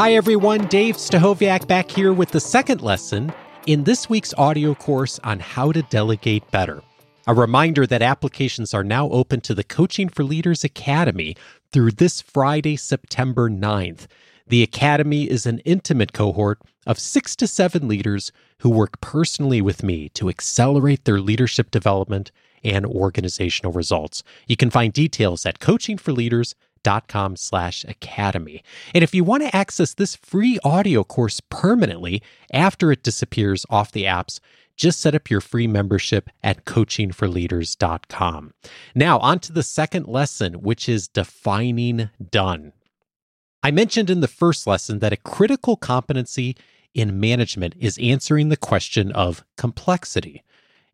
Hi, 0.00 0.14
everyone. 0.14 0.66
Dave 0.68 0.96
Stachowiak 0.96 1.66
back 1.66 1.90
here 1.90 2.12
with 2.12 2.30
the 2.30 2.40
second 2.40 2.80
lesson 2.80 3.34
in 3.66 3.84
this 3.84 4.08
week's 4.08 4.32
audio 4.38 4.74
course 4.74 5.18
on 5.24 5.40
how 5.40 5.72
to 5.72 5.82
delegate 5.82 6.50
better. 6.50 6.82
A 7.26 7.34
reminder 7.34 7.86
that 7.86 8.00
applications 8.00 8.72
are 8.72 8.82
now 8.82 9.10
open 9.10 9.42
to 9.42 9.54
the 9.54 9.62
Coaching 9.62 10.08
for 10.08 10.24
Leaders 10.24 10.64
Academy 10.64 11.36
through 11.70 11.90
this 11.90 12.22
Friday, 12.22 12.76
September 12.76 13.50
9th. 13.50 14.06
The 14.46 14.62
Academy 14.62 15.28
is 15.28 15.44
an 15.44 15.58
intimate 15.66 16.14
cohort 16.14 16.60
of 16.86 16.98
six 16.98 17.36
to 17.36 17.46
seven 17.46 17.86
leaders 17.86 18.32
who 18.60 18.70
work 18.70 19.02
personally 19.02 19.60
with 19.60 19.82
me 19.82 20.08
to 20.10 20.30
accelerate 20.30 21.04
their 21.04 21.20
leadership 21.20 21.70
development 21.70 22.32
and 22.62 22.86
organizational 22.86 23.72
results. 23.72 24.22
You 24.46 24.56
can 24.56 24.70
find 24.70 24.92
details 24.92 25.46
at 25.46 25.58
coachingforleaders.com 25.58 27.36
slash 27.36 27.84
academy. 27.84 28.62
And 28.94 29.04
if 29.04 29.14
you 29.14 29.24
want 29.24 29.42
to 29.42 29.54
access 29.54 29.94
this 29.94 30.16
free 30.16 30.58
audio 30.64 31.04
course 31.04 31.40
permanently 31.50 32.22
after 32.52 32.90
it 32.92 33.02
disappears 33.02 33.66
off 33.70 33.92
the 33.92 34.04
apps, 34.04 34.40
just 34.76 35.00
set 35.00 35.14
up 35.14 35.28
your 35.28 35.42
free 35.42 35.66
membership 35.66 36.30
at 36.42 36.64
coachingforleaders.com. 36.64 38.54
Now, 38.94 39.18
on 39.18 39.38
to 39.40 39.52
the 39.52 39.62
second 39.62 40.06
lesson, 40.06 40.54
which 40.54 40.88
is 40.88 41.06
defining 41.06 42.08
done. 42.30 42.72
I 43.62 43.70
mentioned 43.70 44.08
in 44.08 44.20
the 44.20 44.28
first 44.28 44.66
lesson 44.66 45.00
that 45.00 45.12
a 45.12 45.18
critical 45.18 45.76
competency 45.76 46.56
in 46.94 47.20
management 47.20 47.74
is 47.78 47.98
answering 47.98 48.48
the 48.48 48.56
question 48.56 49.12
of 49.12 49.44
complexity. 49.58 50.42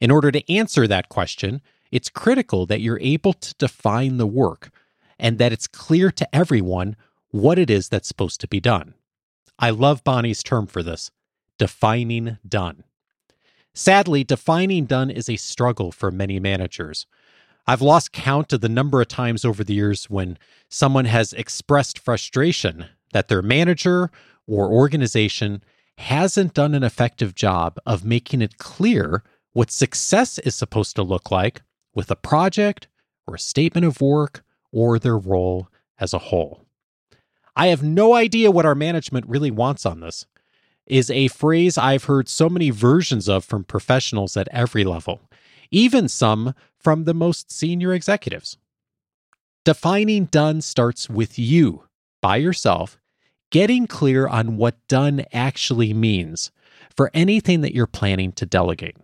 In 0.00 0.10
order 0.10 0.30
to 0.30 0.52
answer 0.52 0.86
that 0.86 1.08
question, 1.08 1.62
it's 1.90 2.08
critical 2.08 2.66
that 2.66 2.80
you're 2.80 3.00
able 3.00 3.32
to 3.32 3.54
define 3.54 4.18
the 4.18 4.26
work 4.26 4.70
and 5.18 5.38
that 5.38 5.52
it's 5.52 5.66
clear 5.66 6.10
to 6.10 6.34
everyone 6.34 6.96
what 7.30 7.58
it 7.58 7.70
is 7.70 7.88
that's 7.88 8.08
supposed 8.08 8.40
to 8.40 8.48
be 8.48 8.60
done. 8.60 8.94
I 9.58 9.70
love 9.70 10.04
Bonnie's 10.04 10.42
term 10.42 10.66
for 10.66 10.82
this 10.82 11.10
defining 11.58 12.36
done. 12.46 12.84
Sadly, 13.72 14.24
defining 14.24 14.84
done 14.84 15.10
is 15.10 15.28
a 15.28 15.36
struggle 15.36 15.90
for 15.90 16.10
many 16.10 16.38
managers. 16.38 17.06
I've 17.66 17.82
lost 17.82 18.12
count 18.12 18.52
of 18.52 18.60
the 18.60 18.68
number 18.68 19.00
of 19.00 19.08
times 19.08 19.44
over 19.44 19.64
the 19.64 19.74
years 19.74 20.08
when 20.10 20.38
someone 20.68 21.06
has 21.06 21.32
expressed 21.32 21.98
frustration 21.98 22.86
that 23.12 23.28
their 23.28 23.42
manager 23.42 24.10
or 24.46 24.70
organization 24.70 25.62
hasn't 25.98 26.54
done 26.54 26.74
an 26.74 26.82
effective 26.82 27.34
job 27.34 27.78
of 27.86 28.04
making 28.04 28.42
it 28.42 28.58
clear 28.58 29.22
what 29.56 29.70
success 29.70 30.38
is 30.40 30.54
supposed 30.54 30.94
to 30.94 31.02
look 31.02 31.30
like 31.30 31.62
with 31.94 32.10
a 32.10 32.14
project 32.14 32.88
or 33.26 33.36
a 33.36 33.38
statement 33.38 33.86
of 33.86 34.02
work 34.02 34.44
or 34.70 34.98
their 34.98 35.16
role 35.16 35.66
as 35.98 36.12
a 36.12 36.18
whole. 36.18 36.66
I 37.56 37.68
have 37.68 37.82
no 37.82 38.12
idea 38.12 38.50
what 38.50 38.66
our 38.66 38.74
management 38.74 39.26
really 39.26 39.50
wants 39.50 39.86
on 39.86 40.00
this, 40.00 40.26
is 40.84 41.10
a 41.10 41.28
phrase 41.28 41.78
I've 41.78 42.04
heard 42.04 42.28
so 42.28 42.50
many 42.50 42.68
versions 42.68 43.30
of 43.30 43.46
from 43.46 43.64
professionals 43.64 44.36
at 44.36 44.46
every 44.50 44.84
level, 44.84 45.22
even 45.70 46.06
some 46.06 46.54
from 46.78 47.04
the 47.04 47.14
most 47.14 47.50
senior 47.50 47.94
executives. 47.94 48.58
Defining 49.64 50.26
done 50.26 50.60
starts 50.60 51.08
with 51.08 51.38
you, 51.38 51.84
by 52.20 52.36
yourself, 52.36 52.98
getting 53.50 53.86
clear 53.86 54.28
on 54.28 54.58
what 54.58 54.86
done 54.86 55.24
actually 55.32 55.94
means 55.94 56.50
for 56.94 57.10
anything 57.14 57.62
that 57.62 57.74
you're 57.74 57.86
planning 57.86 58.32
to 58.32 58.44
delegate. 58.44 58.98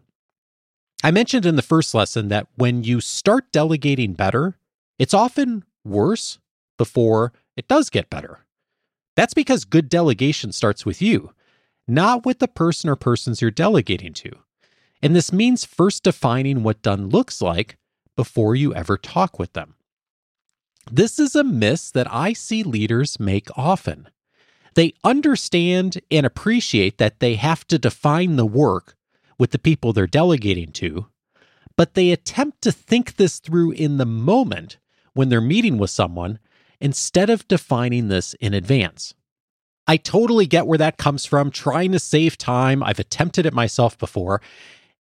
I 1.02 1.10
mentioned 1.10 1.44
in 1.44 1.56
the 1.56 1.62
first 1.62 1.94
lesson 1.94 2.28
that 2.28 2.46
when 2.54 2.84
you 2.84 3.00
start 3.00 3.50
delegating 3.50 4.12
better, 4.12 4.56
it's 4.98 5.14
often 5.14 5.64
worse 5.84 6.38
before 6.78 7.32
it 7.56 7.66
does 7.66 7.90
get 7.90 8.08
better. 8.08 8.40
That's 9.16 9.34
because 9.34 9.64
good 9.64 9.88
delegation 9.88 10.52
starts 10.52 10.86
with 10.86 11.02
you, 11.02 11.32
not 11.88 12.24
with 12.24 12.38
the 12.38 12.48
person 12.48 12.88
or 12.88 12.96
persons 12.96 13.42
you're 13.42 13.50
delegating 13.50 14.12
to. 14.14 14.30
And 15.02 15.16
this 15.16 15.32
means 15.32 15.64
first 15.64 16.04
defining 16.04 16.62
what 16.62 16.82
done 16.82 17.08
looks 17.08 17.42
like 17.42 17.76
before 18.14 18.54
you 18.54 18.72
ever 18.72 18.96
talk 18.96 19.38
with 19.40 19.54
them. 19.54 19.74
This 20.90 21.18
is 21.18 21.34
a 21.34 21.42
miss 21.42 21.90
that 21.90 22.12
I 22.12 22.32
see 22.32 22.62
leaders 22.62 23.18
make 23.18 23.48
often. 23.56 24.08
They 24.74 24.94
understand 25.02 26.00
and 26.10 26.24
appreciate 26.24 26.98
that 26.98 27.20
they 27.20 27.34
have 27.34 27.66
to 27.68 27.78
define 27.78 28.36
the 28.36 28.46
work 28.46 28.96
with 29.42 29.50
the 29.50 29.58
people 29.58 29.92
they're 29.92 30.06
delegating 30.06 30.70
to, 30.70 31.06
but 31.76 31.94
they 31.94 32.12
attempt 32.12 32.62
to 32.62 32.70
think 32.70 33.16
this 33.16 33.40
through 33.40 33.72
in 33.72 33.96
the 33.96 34.06
moment 34.06 34.78
when 35.14 35.30
they're 35.30 35.40
meeting 35.40 35.78
with 35.78 35.90
someone 35.90 36.38
instead 36.80 37.28
of 37.28 37.48
defining 37.48 38.06
this 38.06 38.34
in 38.34 38.54
advance. 38.54 39.14
I 39.88 39.96
totally 39.96 40.46
get 40.46 40.68
where 40.68 40.78
that 40.78 40.96
comes 40.96 41.26
from, 41.26 41.50
trying 41.50 41.90
to 41.90 41.98
save 41.98 42.38
time. 42.38 42.84
I've 42.84 43.00
attempted 43.00 43.44
it 43.44 43.52
myself 43.52 43.98
before, 43.98 44.40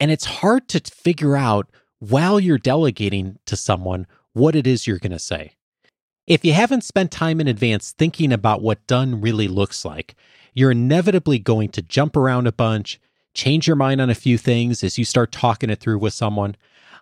and 0.01 0.11
it's 0.11 0.25
hard 0.25 0.69
to 0.69 0.81
figure 0.81 1.37
out 1.37 1.69
while 1.99 2.41
you're 2.41 2.57
delegating 2.57 3.39
to 3.45 3.59
someone 3.59 4.07
what 4.33 4.57
it 4.57 4.67
is 4.67 4.87
you're 4.87 4.99
going 4.99 5.13
to 5.13 5.19
say. 5.19 5.53
If 6.27 6.47
you 6.47 6.55
haven't 6.55 6.85
spent 6.85 7.11
time 7.11 7.43
in 7.43 7.47
advance 7.47 7.93
thinking 7.93 8.33
about 8.33 8.63
what 8.63 8.87
done 8.87 9.21
really 9.21 9.49
looks 9.49 9.85
like, 9.85 10.15
you're 10.55 10.71
inevitably 10.71 11.41
going 11.41 11.69
to 11.73 11.83
jump 11.83 12.17
around 12.17 12.47
a 12.47 12.53
bunch, 12.53 12.99
change 13.35 13.67
your 13.67 13.77
mind 13.77 14.01
on 14.01 14.11
a 14.11 14.15
few 14.15 14.39
things 14.39 14.83
as 14.83 14.99
you 14.99 15.05
start 15.05 15.33
talking 15.33 15.71
it 15.71 15.81
through 15.81 15.99
with 15.99 16.15
someone. 16.15 16.57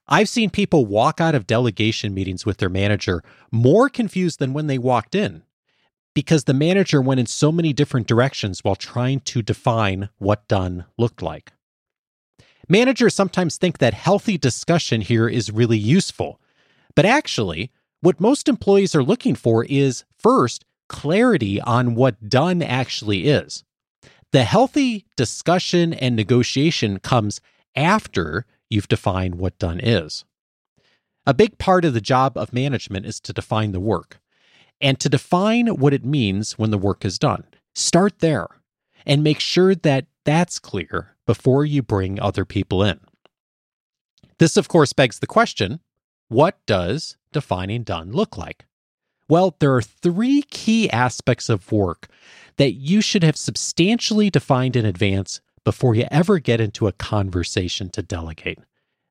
I've 0.08 0.28
seen 0.28 0.50
people 0.50 0.86
walk 0.86 1.20
out 1.20 1.34
of 1.34 1.46
delegation 1.46 2.12
meetings 2.12 2.44
with 2.44 2.56
their 2.56 2.68
manager 2.68 3.22
more 3.50 3.88
confused 3.88 4.38
than 4.38 4.52
when 4.52 4.66
they 4.66 4.78
walked 4.78 5.14
in 5.14 5.42
because 6.14 6.44
the 6.44 6.54
manager 6.54 7.00
went 7.00 7.20
in 7.20 7.26
so 7.26 7.52
many 7.52 7.72
different 7.72 8.06
directions 8.06 8.62
while 8.62 8.76
trying 8.76 9.20
to 9.20 9.42
define 9.42 10.08
what 10.18 10.48
done 10.48 10.84
looked 10.98 11.22
like. 11.22 11.52
Managers 12.68 13.14
sometimes 13.14 13.56
think 13.56 13.78
that 13.78 13.94
healthy 13.94 14.38
discussion 14.38 15.00
here 15.00 15.28
is 15.28 15.50
really 15.50 15.78
useful, 15.78 16.40
but 16.94 17.04
actually, 17.04 17.70
what 18.00 18.20
most 18.20 18.48
employees 18.48 18.94
are 18.94 19.02
looking 19.02 19.34
for 19.34 19.64
is 19.64 20.04
first, 20.18 20.64
clarity 20.88 21.60
on 21.60 21.94
what 21.94 22.28
done 22.28 22.62
actually 22.62 23.28
is. 23.28 23.64
The 24.32 24.44
healthy 24.44 25.04
discussion 25.14 25.92
and 25.92 26.16
negotiation 26.16 26.98
comes 26.98 27.40
after 27.76 28.46
you've 28.70 28.88
defined 28.88 29.34
what 29.34 29.58
done 29.58 29.78
is. 29.78 30.24
A 31.26 31.34
big 31.34 31.58
part 31.58 31.84
of 31.84 31.92
the 31.92 32.00
job 32.00 32.38
of 32.38 32.52
management 32.52 33.04
is 33.04 33.20
to 33.20 33.34
define 33.34 33.72
the 33.72 33.80
work 33.80 34.20
and 34.80 34.98
to 35.00 35.10
define 35.10 35.68
what 35.76 35.92
it 35.92 36.04
means 36.04 36.58
when 36.58 36.70
the 36.70 36.78
work 36.78 37.04
is 37.04 37.18
done. 37.18 37.44
Start 37.74 38.20
there 38.20 38.48
and 39.04 39.22
make 39.22 39.38
sure 39.38 39.74
that 39.74 40.06
that's 40.24 40.58
clear 40.58 41.14
before 41.26 41.66
you 41.66 41.82
bring 41.82 42.18
other 42.18 42.46
people 42.46 42.82
in. 42.82 43.00
This, 44.38 44.56
of 44.56 44.66
course, 44.66 44.94
begs 44.94 45.18
the 45.18 45.26
question 45.26 45.80
what 46.28 46.56
does 46.64 47.18
defining 47.32 47.82
done 47.82 48.12
look 48.12 48.38
like? 48.38 48.64
Well, 49.32 49.56
there 49.60 49.74
are 49.74 49.80
three 49.80 50.42
key 50.42 50.90
aspects 50.90 51.48
of 51.48 51.72
work 51.72 52.08
that 52.58 52.72
you 52.72 53.00
should 53.00 53.22
have 53.22 53.38
substantially 53.38 54.28
defined 54.28 54.76
in 54.76 54.84
advance 54.84 55.40
before 55.64 55.94
you 55.94 56.04
ever 56.10 56.38
get 56.38 56.60
into 56.60 56.86
a 56.86 56.92
conversation 56.92 57.88
to 57.92 58.02
delegate. 58.02 58.58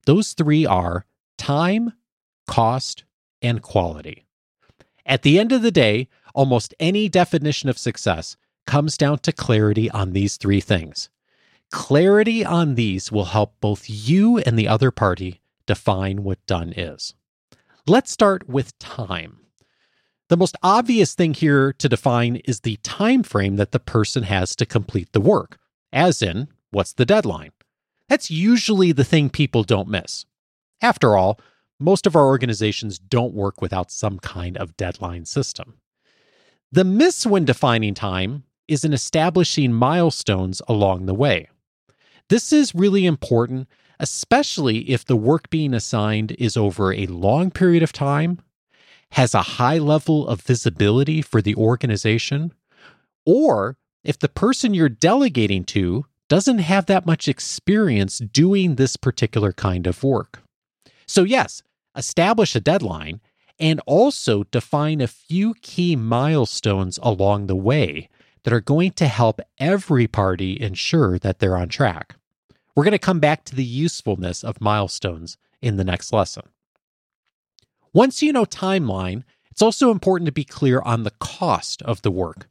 Those 0.06 0.34
three 0.34 0.64
are 0.64 1.08
time, 1.40 1.94
cost, 2.46 3.04
and 3.42 3.64
quality. 3.64 4.28
At 5.08 5.24
the 5.24 5.40
end 5.40 5.52
of 5.52 5.64
the 5.64 5.72
day, 5.72 6.08
almost 6.36 6.76
any 6.80 7.10
definition 7.10 7.68
of 7.68 7.80
success 7.80 8.38
comes 8.68 8.98
down 8.98 9.18
to 9.24 9.32
clarity 9.32 9.90
on 9.90 10.14
these 10.14 10.38
three 10.38 10.62
things. 10.62 11.10
Clarity 11.72 12.46
on 12.46 12.76
these 12.76 13.12
will 13.12 13.26
help 13.26 13.56
both 13.60 13.90
you 13.90 14.38
and 14.38 14.56
the 14.56 14.68
other 14.68 14.92
party 14.92 15.42
define 15.66 16.22
what 16.22 16.46
done 16.46 16.74
is. 16.78 17.16
Let's 17.88 18.12
start 18.12 18.48
with 18.48 18.78
time. 18.78 19.41
The 20.32 20.38
most 20.38 20.56
obvious 20.64 21.14
thing 21.14 21.34
here 21.34 21.74
to 21.74 21.90
define 21.90 22.38
is 22.46 22.62
the 22.62 22.78
time 22.84 23.22
frame 23.22 23.58
that 23.58 23.74
the 23.74 23.82
person 23.82 24.24
has 24.24 24.56
to 24.56 24.66
complete 24.66 25.12
the 25.12 25.20
work, 25.20 25.60
as 25.92 26.22
in, 26.22 26.48
what's 26.70 26.94
the 26.94 27.06
deadline? 27.06 27.52
That's 28.08 28.32
usually 28.32 28.94
the 28.94 29.04
thing 29.04 29.30
people 29.30 29.64
don't 29.64 29.90
miss. 29.90 30.26
After 30.82 31.18
all, 31.18 31.38
most 31.82 32.08
of 32.08 32.16
our 32.16 32.28
organizations 32.28 32.98
don't 32.98 33.34
work 33.34 33.62
without 33.62 33.92
some 33.92 34.20
kind 34.20 34.56
of 34.56 34.78
deadline 34.78 35.26
system. 35.26 35.82
The 36.72 36.86
miss 36.86 37.26
when 37.26 37.44
defining 37.44 37.94
time 37.94 38.46
is 38.70 38.86
in 38.86 38.94
establishing 38.94 39.74
milestones 39.74 40.62
along 40.66 41.08
the 41.08 41.14
way. 41.14 41.50
This 42.30 42.54
is 42.54 42.74
really 42.74 43.06
important, 43.06 43.68
especially 44.00 44.92
if 44.92 45.04
the 45.04 45.18
work 45.18 45.50
being 45.50 45.74
assigned 45.74 46.32
is 46.40 46.56
over 46.56 46.94
a 46.94 47.06
long 47.08 47.52
period 47.52 47.84
of 47.84 47.92
time, 47.92 48.40
has 49.12 49.34
a 49.34 49.42
high 49.42 49.78
level 49.78 50.28
of 50.28 50.42
visibility 50.42 51.22
for 51.22 51.42
the 51.42 51.56
organization, 51.56 52.54
or 53.26 53.78
if 54.04 54.18
the 54.18 54.30
person 54.30 54.74
you're 54.74 54.90
delegating 54.90 55.64
to 55.66 56.06
doesn't 56.30 56.60
have 56.60 56.86
that 56.86 57.06
much 57.06 57.28
experience 57.28 58.20
doing 58.20 58.76
this 58.76 58.96
particular 58.96 59.52
kind 59.52 59.86
of 59.86 60.04
work. 60.04 60.42
So, 61.06 61.24
yes, 61.24 61.62
establish 61.96 62.56
a 62.56 62.62
deadline, 62.62 63.20
and 63.60 63.82
also 63.86 64.44
define 64.46 65.02
a 65.02 65.08
few 65.08 65.54
key 65.62 65.96
milestones 65.96 66.98
along 67.04 67.48
the 67.48 67.56
way 67.56 68.10
that 68.44 68.54
are 68.54 68.62
going 68.62 68.92
to 68.92 69.08
help 69.08 69.40
every 69.60 70.08
party 70.08 70.60
ensure 70.60 71.20
that 71.20 71.40
they're 71.40 71.58
on 71.58 71.70
track. 71.70 72.16
We're 72.76 72.86
going 72.86 72.94
to 72.94 72.98
come 72.98 73.20
back 73.20 73.44
to 73.46 73.56
the 73.56 73.66
usefulness 73.66 74.44
of 74.44 74.62
milestones 74.62 75.38
in 75.62 75.76
the 75.76 75.84
next 75.84 76.14
lesson. 76.14 76.44
Once 77.94 78.22
you 78.22 78.32
know 78.32 78.46
timeline, 78.46 79.24
it's 79.50 79.62
also 79.62 79.92
important 79.92 80.26
to 80.26 80.32
be 80.32 80.46
clear 80.46 80.82
on 80.82 81.04
the 81.04 81.12
cost 81.20 81.82
of 81.82 82.02
the 82.02 82.12
work. 82.12 82.48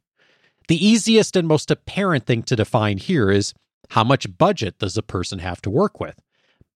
The 0.67 0.85
easiest 0.85 1.35
and 1.35 1.47
most 1.47 1.71
apparent 1.71 2.25
thing 2.25 2.43
to 2.43 2.55
define 2.55 2.97
here 2.97 3.31
is 3.31 3.53
how 3.89 4.03
much 4.03 4.37
budget 4.37 4.79
does 4.79 4.97
a 4.97 5.03
person 5.03 5.39
have 5.39 5.61
to 5.63 5.69
work 5.69 5.99
with? 5.99 6.19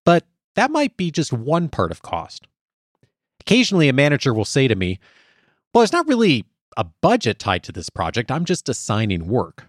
But 0.03 0.25
that 0.55 0.71
might 0.71 0.97
be 0.97 1.11
just 1.11 1.31
one 1.31 1.69
part 1.69 1.91
of 1.91 2.01
cost. 2.01 2.47
Occasionally, 3.41 3.87
a 3.87 3.93
manager 3.93 4.33
will 4.33 4.45
say 4.45 4.67
to 4.67 4.75
me, 4.75 4.99
Well, 5.73 5.81
there's 5.81 5.93
not 5.93 6.07
really 6.07 6.45
a 6.75 6.83
budget 6.83 7.39
tied 7.39 7.63
to 7.63 7.71
this 7.71 7.89
project. 7.89 8.31
I'm 8.31 8.45
just 8.45 8.67
assigning 8.67 9.27
work. 9.27 9.67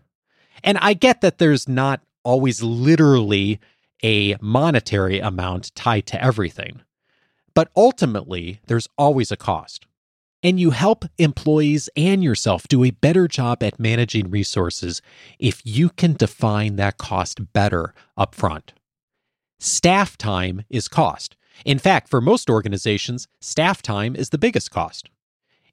And 0.64 0.78
I 0.78 0.94
get 0.94 1.20
that 1.20 1.38
there's 1.38 1.68
not 1.68 2.00
always 2.24 2.62
literally 2.62 3.60
a 4.02 4.36
monetary 4.40 5.20
amount 5.20 5.74
tied 5.74 6.06
to 6.06 6.22
everything. 6.22 6.82
But 7.56 7.70
ultimately, 7.74 8.60
there's 8.66 8.86
always 8.98 9.32
a 9.32 9.36
cost. 9.36 9.86
And 10.42 10.60
you 10.60 10.72
help 10.72 11.06
employees 11.16 11.88
and 11.96 12.22
yourself 12.22 12.68
do 12.68 12.84
a 12.84 12.90
better 12.90 13.26
job 13.26 13.62
at 13.62 13.80
managing 13.80 14.30
resources 14.30 15.00
if 15.38 15.62
you 15.64 15.88
can 15.88 16.12
define 16.12 16.76
that 16.76 16.98
cost 16.98 17.54
better 17.54 17.94
upfront. 18.18 18.72
Staff 19.58 20.18
time 20.18 20.64
is 20.68 20.86
cost. 20.86 21.38
In 21.64 21.78
fact, 21.78 22.10
for 22.10 22.20
most 22.20 22.50
organizations, 22.50 23.26
staff 23.40 23.80
time 23.80 24.14
is 24.14 24.28
the 24.28 24.38
biggest 24.38 24.70
cost. 24.70 25.08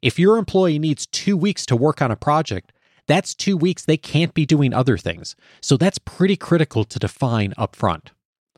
If 0.01 0.17
your 0.17 0.37
employee 0.37 0.79
needs 0.79 1.05
two 1.05 1.35
weeks 1.35 1.65
to 1.65 1.75
work 1.75 2.01
on 2.01 2.11
a 2.11 2.15
project, 2.15 2.71
that's 3.09 3.35
two 3.35 3.57
weeks 3.57 3.83
they 3.83 3.97
can't 3.97 4.33
be 4.33 4.45
doing 4.45 4.73
other 4.73 4.97
things. 4.97 5.35
So 5.59 5.75
that's 5.75 5.99
pretty 5.99 6.37
critical 6.37 6.85
to 6.85 6.97
define 6.97 7.53
upfront. 7.57 8.07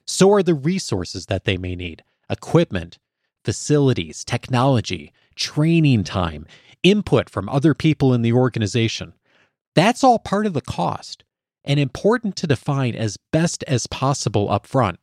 So 0.05 0.31
are 0.31 0.43
the 0.43 0.53
resources 0.53 1.25
that 1.25 1.45
they 1.45 1.57
may 1.57 1.75
need 1.75 2.03
equipment, 2.29 2.99
facilities, 3.45 4.25
technology, 4.25 5.13
training 5.35 6.03
time, 6.03 6.45
input 6.83 7.29
from 7.29 7.47
other 7.47 7.73
people 7.73 8.13
in 8.13 8.21
the 8.21 8.33
organization. 8.33 9.13
That's 9.75 10.03
all 10.03 10.19
part 10.19 10.45
of 10.45 10.53
the 10.53 10.61
cost 10.61 11.23
and 11.63 11.79
important 11.79 12.35
to 12.37 12.47
define 12.47 12.95
as 12.95 13.17
best 13.31 13.63
as 13.67 13.87
possible 13.87 14.47
upfront 14.49 14.97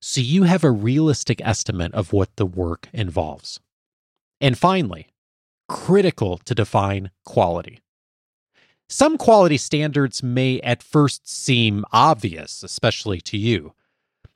so 0.00 0.20
you 0.20 0.44
have 0.44 0.64
a 0.64 0.70
realistic 0.70 1.40
estimate 1.44 1.92
of 1.94 2.12
what 2.12 2.36
the 2.36 2.46
work 2.46 2.88
involves. 2.92 3.60
And 4.40 4.56
finally, 4.56 5.08
critical 5.68 6.38
to 6.38 6.54
define 6.54 7.10
quality. 7.24 7.80
Some 8.88 9.18
quality 9.18 9.58
standards 9.58 10.22
may 10.22 10.60
at 10.60 10.82
first 10.82 11.28
seem 11.28 11.84
obvious, 11.92 12.62
especially 12.62 13.20
to 13.22 13.36
you. 13.36 13.74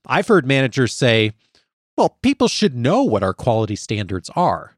I've 0.06 0.28
heard 0.28 0.46
managers 0.46 0.92
say, 0.92 1.32
well, 1.96 2.18
people 2.22 2.48
should 2.48 2.74
know 2.74 3.02
what 3.02 3.22
our 3.22 3.34
quality 3.34 3.76
standards 3.76 4.30
are. 4.34 4.76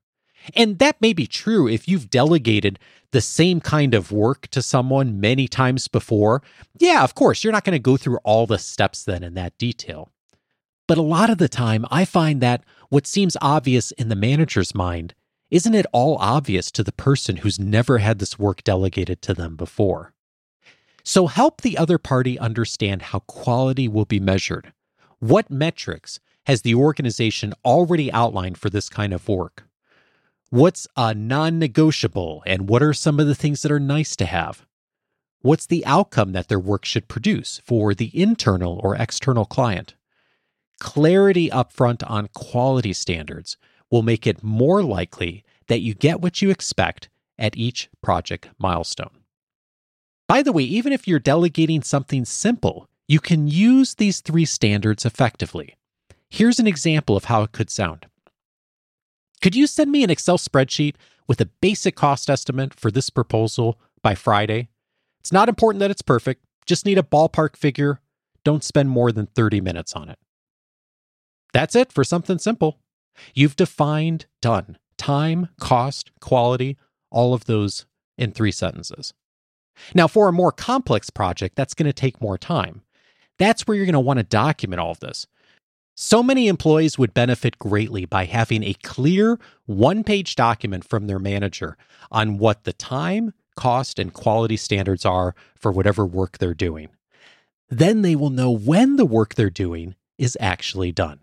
And 0.55 0.79
that 0.79 1.01
may 1.01 1.13
be 1.13 1.27
true 1.27 1.69
if 1.69 1.89
you've 1.89 2.11
delegated 2.11 2.79
the 3.13 3.21
same 3.21 3.61
kind 3.61 3.95
of 3.95 4.13
work 4.13 4.49
to 4.49 4.61
someone 4.61 5.21
many 5.21 5.49
times 5.49 5.89
before. 5.89 6.43
Yeah, 6.79 7.03
of 7.05 7.15
course, 7.15 7.43
you're 7.43 7.53
not 7.53 7.65
going 7.65 7.75
to 7.75 7.79
go 7.79 7.97
through 7.97 8.19
all 8.25 8.47
the 8.47 8.59
steps 8.59 9.05
then 9.05 9.23
in 9.23 9.35
that 9.35 9.57
detail. 9.57 10.11
But 10.87 10.99
a 10.99 11.03
lot 11.03 11.31
of 11.31 11.39
the 11.39 11.49
time, 11.49 11.87
I 11.91 12.05
find 12.05 12.41
that 12.43 12.65
what 12.91 13.07
seems 13.07 13.37
obvious 13.41 13.91
in 13.93 14.09
the 14.09 14.17
manager's 14.17 14.75
mind 14.75 15.15
isn't 15.51 15.75
at 15.75 15.87
all 15.93 16.17
obvious 16.19 16.71
to 16.73 16.83
the 16.83 16.93
person 16.93 17.37
who's 17.37 17.59
never 17.59 17.99
had 17.99 18.19
this 18.19 18.39
work 18.39 18.63
delegated 18.65 19.23
to 19.23 19.35
them 19.35 19.57
before. 19.57 20.13
So 21.05 21.27
help 21.27 21.61
the 21.61 21.79
other 21.79 21.99
party 21.99 22.39
understand 22.39 23.03
how 23.03 23.21
quality 23.21 23.89
will 23.89 24.05
be 24.05 24.21
measured. 24.21 24.73
What 25.21 25.51
metrics 25.51 26.19
has 26.47 26.63
the 26.63 26.75
organization 26.75 27.55
already 27.65 28.13
outlined 28.13 28.59
for 28.59 28.71
this 28.71 28.89
kind 28.89 29.13
of 29.13 29.29
work? 29.29 29.65
What's 30.51 30.87
uh, 30.97 31.13
a 31.13 31.15
non 31.15 31.59
negotiable, 31.59 32.43
and 32.47 32.69
what 32.69 32.83
are 32.83 32.93
some 32.93 33.19
of 33.19 33.27
the 33.27 33.35
things 33.35 33.63
that 33.63 33.73
are 33.73 33.81
nice 33.81 34.15
to 34.17 34.27
have? 34.27 34.65
What's 35.41 35.67
the 35.67 35.85
outcome 35.85 36.33
that 36.33 36.49
their 36.49 36.61
work 36.61 36.85
should 36.85 37.09
produce 37.09 37.61
for 37.65 37.95
the 37.95 38.11
internal 38.19 38.81
or 38.83 38.95
external 38.95 39.45
client? 39.45 39.95
Clarity 40.79 41.51
upfront 41.51 42.09
on 42.09 42.29
quality 42.35 42.93
standards 42.93 43.57
will 43.91 44.03
make 44.03 44.27
it 44.27 44.43
more 44.43 44.83
likely 44.83 45.45
that 45.69 45.81
you 45.81 45.95
get 45.95 46.21
what 46.21 46.41
you 46.41 46.51
expect 46.51 47.09
at 47.39 47.57
each 47.57 47.89
project 48.03 48.49
milestone. 48.59 49.19
By 50.29 50.43
the 50.43 50.53
way, 50.53 50.63
even 50.63 50.93
if 50.93 51.07
you're 51.07 51.19
delegating 51.19 51.83
something 51.83 52.25
simple, 52.25 52.89
you 53.07 53.21
can 53.21 53.47
use 53.47 53.95
these 53.95 54.21
three 54.21 54.45
standards 54.45 55.05
effectively. 55.05 55.77
Here's 56.35 56.59
an 56.59 56.67
example 56.67 57.17
of 57.17 57.27
how 57.27 57.45
it 57.45 57.53
could 57.53 57.71
sound. 57.71 58.07
Could 59.41 59.55
you 59.55 59.69
send 59.69 59.93
me 59.93 60.03
an 60.03 60.11
Excel 60.11 60.37
spreadsheet 60.37 60.97
with 61.29 61.41
a 61.41 61.47
basic 61.47 61.95
cost 61.95 62.29
estimate 62.29 62.75
for 62.75 62.91
this 62.91 63.09
proposal 63.09 63.79
by 64.03 64.17
Friday? 64.17 64.69
It's 65.21 65.31
not 65.31 65.49
important 65.49 65.79
that 65.79 65.93
it's 65.93 66.03
perfect, 66.03 66.45
just 66.67 66.87
need 66.87 66.99
a 66.99 67.05
ballpark 67.05 67.55
figure. 67.55 68.01
Don't 68.43 68.65
spend 68.65 68.91
more 68.91 69.13
than 69.13 69.27
30 69.27 69.61
minutes 69.61 69.93
on 69.93 70.09
it. 70.09 70.19
That's 71.53 71.77
it 71.77 71.93
for 71.93 72.03
something 72.03 72.41
simple. 72.41 72.81
You've 73.33 73.55
defined 73.55 74.27
done 74.43 74.77
time, 74.97 75.51
cost, 75.61 76.11
quality, 76.21 76.77
all 77.13 77.33
of 77.33 77.45
those 77.45 77.87
in 78.19 78.33
three 78.33 78.51
sentences. 78.51 79.15
Now, 79.95 80.09
for 80.09 80.27
a 80.27 80.33
more 80.33 80.51
complex 80.51 81.11
project, 81.11 81.55
that's 81.55 81.75
going 81.75 81.87
to 81.87 81.93
take 81.93 82.21
more 82.21 82.37
time. 82.37 82.83
That's 83.39 83.69
where 83.69 83.77
you're 83.77 83.87
going 83.87 83.93
to 83.93 84.01
want 84.01 84.19
to 84.19 84.25
document 84.25 84.81
all 84.81 84.91
of 84.91 84.99
this. 84.99 85.29
So 85.97 86.25
many 86.25 86.49
employees 86.49 86.99
would 86.99 87.15
benefit 87.15 87.59
greatly 87.59 88.05
by 88.05 88.25
having 88.25 88.65
a 88.65 88.75
clear 88.75 89.39
one 89.67 90.03
page 90.03 90.35
document 90.35 90.85
from 90.85 91.07
their 91.07 91.21
manager 91.21 91.77
on 92.11 92.39
what 92.39 92.65
the 92.65 92.73
time, 92.73 93.33
cost, 93.55 94.01
and 94.01 94.13
quality 94.13 94.57
standards 94.57 95.05
are 95.05 95.37
for 95.55 95.71
whatever 95.71 96.05
work 96.05 96.39
they're 96.39 96.53
doing. 96.53 96.89
Then 97.69 98.03
they 98.03 98.17
will 98.17 98.31
know 98.31 98.51
when 98.51 98.97
the 98.97 99.05
work 99.05 99.37
they're 99.37 99.51
doing 99.51 99.95
is 100.19 100.37
actually 100.41 100.91
done. 100.91 101.21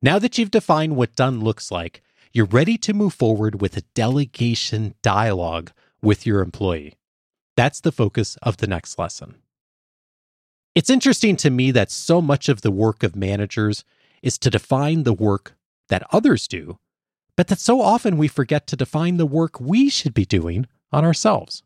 Now 0.00 0.18
that 0.18 0.38
you've 0.38 0.50
defined 0.50 0.96
what 0.96 1.14
done 1.14 1.40
looks 1.40 1.70
like, 1.70 2.02
you're 2.32 2.46
ready 2.46 2.78
to 2.78 2.94
move 2.94 3.12
forward 3.12 3.60
with 3.60 3.76
a 3.76 3.82
delegation 3.94 4.94
dialogue 5.02 5.72
with 6.00 6.24
your 6.24 6.40
employee. 6.40 6.94
That's 7.56 7.80
the 7.80 7.92
focus 7.92 8.38
of 8.42 8.56
the 8.56 8.66
next 8.66 8.98
lesson. 8.98 9.34
It's 10.74 10.90
interesting 10.90 11.36
to 11.38 11.50
me 11.50 11.72
that 11.72 11.90
so 11.90 12.22
much 12.22 12.48
of 12.48 12.62
the 12.62 12.70
work 12.70 13.02
of 13.02 13.16
managers 13.16 13.84
is 14.22 14.38
to 14.38 14.50
define 14.50 15.02
the 15.02 15.12
work 15.12 15.54
that 15.88 16.06
others 16.12 16.46
do, 16.46 16.78
but 17.36 17.48
that 17.48 17.58
so 17.58 17.80
often 17.80 18.16
we 18.16 18.28
forget 18.28 18.68
to 18.68 18.76
define 18.76 19.16
the 19.16 19.26
work 19.26 19.60
we 19.60 19.90
should 19.90 20.14
be 20.14 20.24
doing 20.24 20.66
on 20.92 21.04
ourselves. 21.04 21.64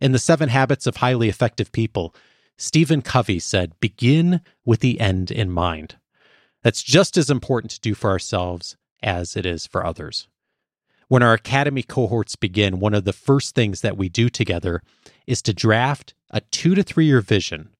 In 0.00 0.12
The 0.12 0.20
Seven 0.20 0.50
Habits 0.50 0.86
of 0.86 0.96
Highly 0.96 1.28
Effective 1.28 1.72
People, 1.72 2.14
Stephen 2.56 3.02
Covey 3.02 3.40
said, 3.40 3.78
Begin 3.80 4.40
with 4.64 4.80
the 4.80 5.00
end 5.00 5.32
in 5.32 5.50
mind. 5.50 5.96
That's 6.62 6.82
just 6.84 7.16
as 7.16 7.28
important 7.28 7.72
to 7.72 7.80
do 7.80 7.94
for 7.94 8.10
ourselves 8.10 8.76
as 9.02 9.36
it 9.36 9.44
is 9.44 9.66
for 9.66 9.84
others. 9.84 10.28
When 11.08 11.24
our 11.24 11.32
academy 11.32 11.82
cohorts 11.82 12.36
begin, 12.36 12.78
one 12.78 12.94
of 12.94 13.04
the 13.04 13.12
first 13.12 13.56
things 13.56 13.80
that 13.80 13.96
we 13.96 14.08
do 14.08 14.28
together 14.28 14.80
is 15.26 15.42
to 15.42 15.52
draft 15.52 16.14
a 16.30 16.40
two 16.40 16.76
to 16.76 16.84
three 16.84 17.06
year 17.06 17.20
vision 17.20 17.70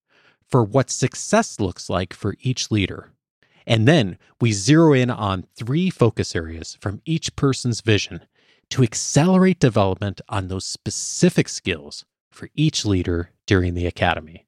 for 0.52 0.62
what 0.62 0.90
success 0.90 1.58
looks 1.58 1.88
like 1.88 2.12
for 2.12 2.36
each 2.42 2.70
leader. 2.70 3.10
And 3.66 3.88
then 3.88 4.18
we 4.38 4.52
zero 4.52 4.92
in 4.92 5.08
on 5.08 5.46
three 5.56 5.88
focus 5.88 6.36
areas 6.36 6.76
from 6.78 7.00
each 7.06 7.34
person's 7.36 7.80
vision 7.80 8.26
to 8.68 8.82
accelerate 8.82 9.58
development 9.58 10.20
on 10.28 10.48
those 10.48 10.66
specific 10.66 11.48
skills 11.48 12.04
for 12.30 12.50
each 12.54 12.84
leader 12.84 13.30
during 13.46 13.72
the 13.72 13.86
academy. 13.86 14.46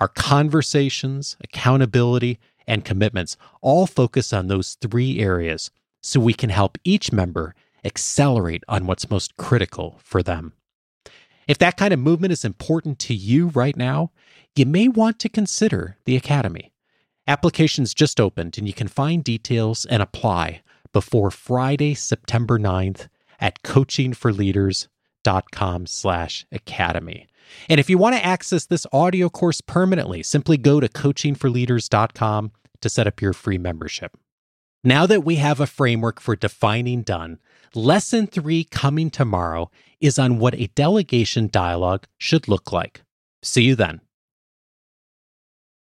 Our 0.00 0.08
conversations, 0.08 1.36
accountability, 1.40 2.40
and 2.66 2.84
commitments 2.84 3.36
all 3.60 3.86
focus 3.86 4.32
on 4.32 4.48
those 4.48 4.76
three 4.80 5.20
areas 5.20 5.70
so 6.02 6.18
we 6.18 6.34
can 6.34 6.50
help 6.50 6.78
each 6.82 7.12
member 7.12 7.54
accelerate 7.84 8.64
on 8.66 8.86
what's 8.86 9.10
most 9.10 9.36
critical 9.36 10.00
for 10.02 10.20
them. 10.20 10.54
If 11.46 11.58
that 11.58 11.76
kind 11.76 11.94
of 11.94 12.00
movement 12.00 12.32
is 12.32 12.44
important 12.44 12.98
to 13.00 13.14
you 13.14 13.48
right 13.48 13.76
now, 13.76 14.10
you 14.58 14.66
may 14.66 14.88
want 14.88 15.20
to 15.20 15.28
consider 15.28 15.96
the 16.04 16.16
Academy. 16.16 16.72
Applications 17.26 17.94
just 17.94 18.20
opened 18.20 18.58
and 18.58 18.66
you 18.66 18.72
can 18.72 18.88
find 18.88 19.22
details 19.22 19.84
and 19.84 20.02
apply 20.02 20.62
before 20.92 21.30
Friday, 21.30 21.94
September 21.94 22.58
9th 22.58 23.08
at 23.38 23.62
coachingforleaders.com 23.62 25.86
slash 25.86 26.46
academy. 26.50 27.28
And 27.68 27.78
if 27.78 27.88
you 27.88 27.98
want 27.98 28.16
to 28.16 28.24
access 28.24 28.66
this 28.66 28.86
audio 28.92 29.28
course 29.28 29.60
permanently, 29.60 30.22
simply 30.22 30.56
go 30.56 30.80
to 30.80 30.88
coachingforleaders.com 30.88 32.52
to 32.80 32.88
set 32.88 33.06
up 33.06 33.20
your 33.20 33.32
free 33.32 33.58
membership. 33.58 34.16
Now 34.82 35.06
that 35.06 35.24
we 35.24 35.36
have 35.36 35.60
a 35.60 35.66
framework 35.66 36.20
for 36.20 36.36
defining 36.36 37.02
done, 37.02 37.38
lesson 37.74 38.26
three 38.26 38.64
coming 38.64 39.10
tomorrow 39.10 39.70
is 40.00 40.18
on 40.18 40.38
what 40.38 40.54
a 40.54 40.68
delegation 40.68 41.48
dialogue 41.52 42.06
should 42.16 42.48
look 42.48 42.72
like. 42.72 43.02
See 43.42 43.62
you 43.62 43.74
then. 43.74 44.00